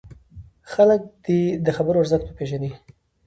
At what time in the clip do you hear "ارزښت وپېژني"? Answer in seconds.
2.03-2.71